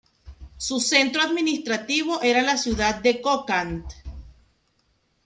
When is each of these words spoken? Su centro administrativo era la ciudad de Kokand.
Su 0.57 0.79
centro 0.79 1.21
administrativo 1.21 2.23
era 2.23 2.41
la 2.41 2.57
ciudad 2.57 3.01
de 3.03 3.21
Kokand. 3.21 3.85